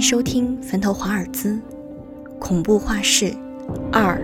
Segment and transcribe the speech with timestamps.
[0.00, 1.52] 收听《坟头华尔兹》
[2.38, 3.34] 恐怖画室
[3.92, 4.18] 二。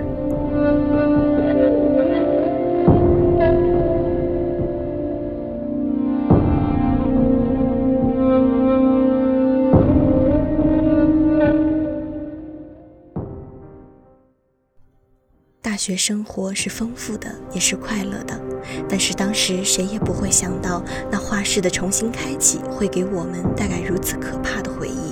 [15.61, 18.41] 大学生活是丰富的，也是快乐的。
[18.88, 25.05] 但是当时谁也不会想到，那画室的重新开启会给我们带来如此可怕的回忆。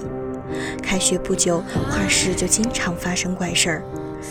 [0.95, 3.83] 开学不久，画室就经常发生怪事儿。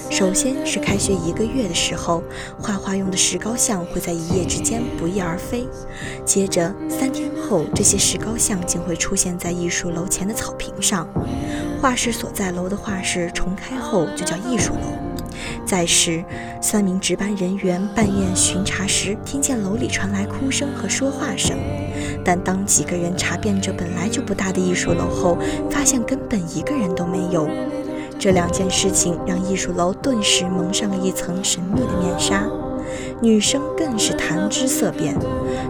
[0.10, 2.24] 首先是开学一个月的时候，
[2.58, 5.68] 画画用的石膏像会在一夜之间不翼而飞。
[6.24, 11.06] 接着三天后，这些石膏像竟会出现在艺术楼前的草坪上。
[11.82, 15.13] 画室所在楼的画室重开后就叫艺术楼。
[15.66, 16.24] 再是，
[16.62, 21.58] 三名值班人员半夜巡查时，听见楼里传来哭声和说话声。
[22.24, 25.38] 但当几个人查遍这本来就不大的艺术楼后，
[25.70, 27.48] 发现根本一个人都没有。
[28.20, 32.46] 这两件事情让艺术楼顿时蒙上了一层神秘的面纱。
[33.22, 35.16] 女生更是谈之色变，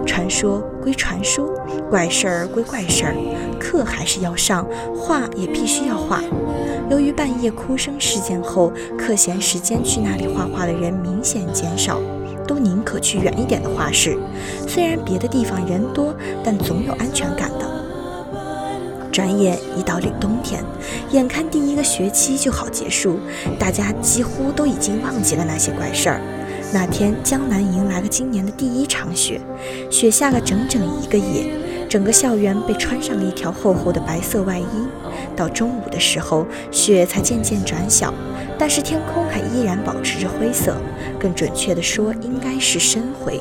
[0.06, 1.48] 传说归传说，
[1.94, 3.14] 怪事儿归怪事儿，
[3.60, 6.24] 课还是要上，画也必须要画。
[6.90, 12.02] 由于半夜哭声事件后，课闲时间去那里画画的人明显减少，
[12.48, 14.18] 都宁可去远一点的画室。
[14.68, 17.84] 虽然别的地方人多，但总有安全感的。
[19.12, 20.64] 转眼一到冬天，
[21.12, 23.20] 眼看第一个学期就好结束，
[23.60, 26.20] 大家几乎都已经忘记了那些怪事儿。
[26.74, 29.40] 那天，江南迎来了今年的第一场雪，
[29.92, 31.54] 雪下了整整一个夜，
[31.94, 34.66] 整个校园被穿上了一条厚厚的白色外衣。
[35.36, 38.12] 到中午的时候，雪才渐渐转小，
[38.58, 40.76] 但是天空还依然保持着灰色，
[41.20, 43.40] 更准确的说，应该是深灰。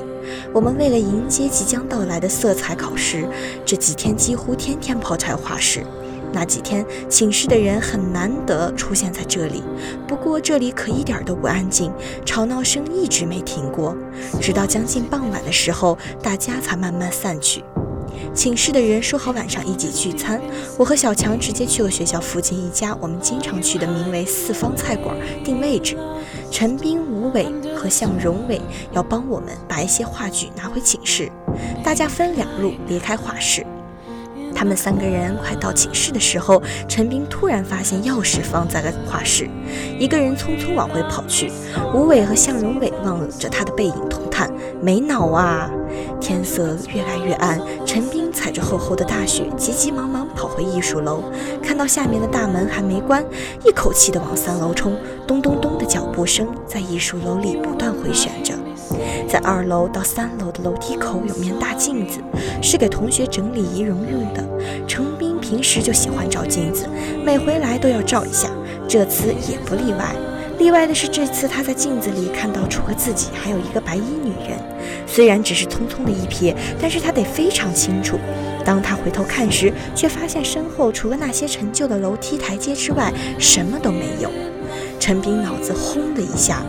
[0.53, 3.27] 我们为了迎接即将到来的色彩考试，
[3.65, 5.83] 这几天几乎天天泡在画室。
[6.31, 9.63] 那几天，寝室的人很难得出现在这里。
[10.07, 11.91] 不过这里可一点都不安静，
[12.27, 13.97] 吵闹声一直没停过。
[14.43, 17.65] 直到将近傍晚的时候，大家才慢慢散去。
[18.35, 20.41] 寝室的人说好晚上一起聚餐，
[20.79, 25.99] 我和小强直接去了学校附近一家我们经常去的名为“四方菜馆”定位置。
[26.51, 28.61] 陈斌、吴伟和向荣伟
[28.93, 31.31] 要帮我们把一些话剧拿回寝室，
[31.85, 33.67] 大家分两路离开画室。
[34.63, 39.51] 他们三个人快到寝室的时候，陈斌突然发现钥匙放在了画室，
[39.99, 41.51] 一个人匆匆往回跑去。
[41.93, 44.49] 吴伟和向荣伟望着他的背影，同叹
[44.81, 45.69] ：“没脑啊！”
[46.23, 51.25] 天色越来越暗，陈斌踩着厚厚的大雪，急急忙忙跑回艺术楼，
[51.61, 53.25] 看到下面的大门还没关，
[53.65, 54.97] 一口气的往三楼冲。
[55.27, 58.55] 咚咚咚的脚步声在艺术楼里不断回旋着。
[59.33, 62.21] 在二楼到三楼的楼梯口有面大镜子，
[62.61, 64.45] 是给同学整理仪容用的。
[64.87, 66.87] 程斌平时就喜欢照镜子，
[67.25, 68.51] 每回来都要照一下，
[68.87, 70.15] 这次也不例外。
[70.59, 74.59] 例外的是，这次他在镜子里看到除了自己还有一个白衣女人，
[75.07, 78.19] 虽然只是匆匆的一瞥，但是他得非常清楚。
[78.67, 84.31] 当他回头看时，却发现身后除了那些陈旧的楼梯台阶之外，什么都没有。
[85.03, 86.63] 陈斌脑子轰的一下。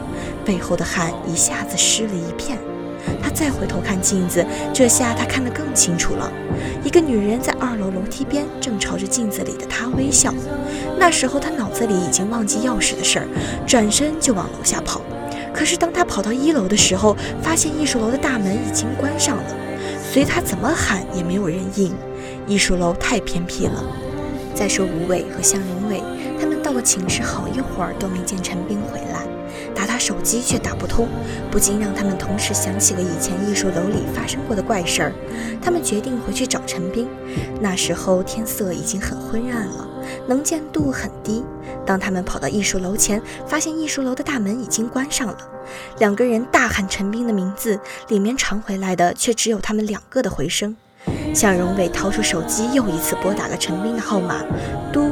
[0.43, 2.57] 背后的汗一下子湿了一片，
[3.21, 6.31] 他再回头看镜子，这下他看得更清楚了。
[6.83, 10.33] 一个女人在二楼楼梯边，正朝着镜子里的他微笑。
[10.97, 13.27] 那时候他脑子里已经忘记钥匙的事儿，
[13.67, 14.99] 转身就往楼下跑。
[15.53, 19.43] 可是当他跑到一楼的时候，发现艺术楼的大门已经关上了，
[20.11, 21.93] 随他怎么喊也没有人应。
[22.47, 23.85] 艺术楼太偏僻了。
[24.55, 26.01] 再说吴伟和向荣伟，
[26.43, 29.25] 他们到了寝室好一会儿都没见陈斌回来。
[29.73, 31.07] 打他手机却打不通，
[31.49, 35.13] 不禁让他们同时想起了以前艺术楼里发生过的怪事儿。
[35.61, 37.07] 他们决定回去找陈斌。
[37.61, 39.87] 那时候天色已经很昏暗了，
[40.27, 41.45] 能见度很低。
[41.85, 45.37] 当他们跑到艺术楼前，发现艺术楼的大门已经关上了。
[45.99, 47.79] 两个人大喊陈斌的名字，
[48.09, 50.75] 里面传回来的却只有他们两个的回声。
[51.33, 54.43] 向荣伟掏出手机，又一次拨打了陈斌的号码，
[54.91, 55.11] 嘟，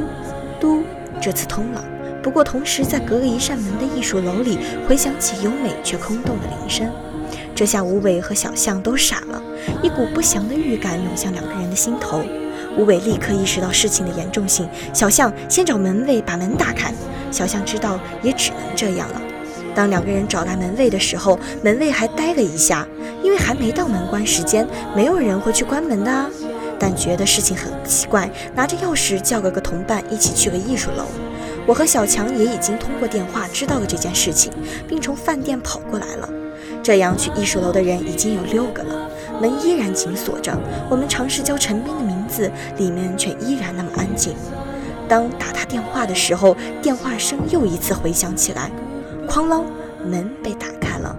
[1.22, 1.82] 这次通了。
[2.22, 4.58] 不过，同时在隔了一扇门的艺术楼里
[4.88, 6.90] 回响起优美却空洞的铃声，
[7.54, 9.42] 这下吴伟和小象都傻了，
[9.82, 12.22] 一股不祥的预感涌向两个人的心头。
[12.76, 16.92] 吴伟立刻意识到事情的严重性，小象先找门卫把门打开。
[17.30, 19.20] 小象知道也只能这样了。
[19.74, 22.86] 当两个人找来门卫的时候，门卫还呆了一下，
[23.22, 26.30] 因为还没到门关时间，没有人会去关门的啊。
[26.82, 31.04] 但觉得事情很奇怪，拿着钥匙叫了个同伴一起去了艺术楼。
[31.64, 34.52] 我和小强也已经通过电话知道了这件事情，
[34.88, 36.28] 并从饭店跑过来了。
[36.82, 39.08] 这样去艺术楼的人已经有六个了，
[39.40, 40.58] 门依然紧锁着。
[40.90, 44.34] 我们尝试叫陈斌的名字，里面却依然那么安静。
[45.08, 48.72] 当打他电话的时候，电话声又一次回响起来，
[49.28, 49.62] 哐啷，
[50.04, 51.14] 门被打开了。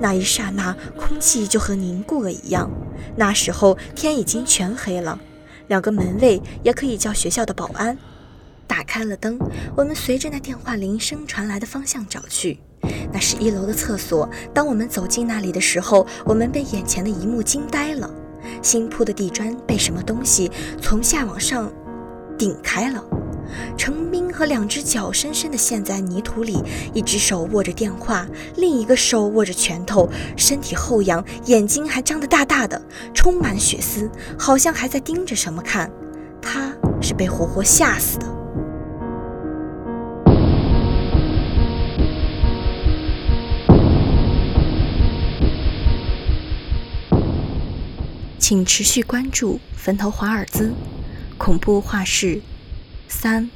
[0.00, 2.70] 那一刹那，空气就和凝固了一样。
[3.16, 5.18] 那时候天已经全黑了，
[5.68, 7.96] 两个门卫也可以叫学校的保安，
[8.66, 9.38] 打开了灯。
[9.76, 12.58] 我们随着那电话铃声传来的方向找去，
[13.12, 14.28] 那是一楼的厕所。
[14.54, 18.10] 当我们走进那里的时候，我们被眼前的一幕惊呆了：
[18.62, 20.50] 新铺的地砖被什么东西
[20.80, 21.72] 从下往上
[22.38, 23.04] 顶开了。
[23.76, 26.58] 程斌和两只脚深深地陷在泥土里，
[26.92, 32.84] 一只手握着电话，另一个手握着拳头，身体后仰，眼睛还张得大大的，
[33.14, 35.88] 充满血丝，好像还在盯着什么看。
[36.42, 38.26] 他是被活活吓死的。
[48.40, 50.70] 请持续关注《坟头华尔兹》
[51.38, 52.40] 恐怖画室。
[53.06, 53.48] 三。